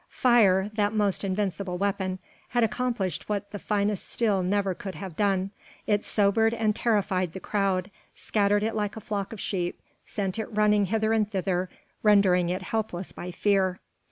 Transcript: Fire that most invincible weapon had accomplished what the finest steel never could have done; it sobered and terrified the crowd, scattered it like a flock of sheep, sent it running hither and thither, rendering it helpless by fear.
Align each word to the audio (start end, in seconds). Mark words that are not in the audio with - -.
Fire 0.09 0.67
that 0.73 0.93
most 0.95 1.23
invincible 1.23 1.77
weapon 1.77 2.17
had 2.49 2.63
accomplished 2.63 3.29
what 3.29 3.51
the 3.51 3.59
finest 3.59 4.09
steel 4.09 4.41
never 4.41 4.73
could 4.73 4.95
have 4.95 5.15
done; 5.15 5.51
it 5.85 6.03
sobered 6.03 6.55
and 6.55 6.75
terrified 6.75 7.33
the 7.33 7.39
crowd, 7.39 7.91
scattered 8.15 8.63
it 8.63 8.73
like 8.73 8.97
a 8.97 8.99
flock 8.99 9.31
of 9.31 9.39
sheep, 9.39 9.79
sent 10.07 10.39
it 10.39 10.47
running 10.47 10.85
hither 10.87 11.13
and 11.13 11.29
thither, 11.29 11.69
rendering 12.01 12.49
it 12.49 12.63
helpless 12.63 13.11
by 13.11 13.29
fear. 13.29 13.79